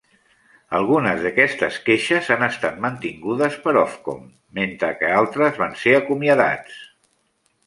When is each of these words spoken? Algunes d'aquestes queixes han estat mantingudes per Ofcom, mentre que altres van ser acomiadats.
Algunes 0.77 1.19
d'aquestes 1.25 1.75
queixes 1.89 2.31
han 2.35 2.45
estat 2.47 2.79
mantingudes 2.85 3.59
per 3.67 3.75
Ofcom, 3.83 4.25
mentre 4.61 4.91
que 5.03 5.13
altres 5.23 5.61
van 5.65 5.79
ser 5.85 5.95
acomiadats. 6.01 6.83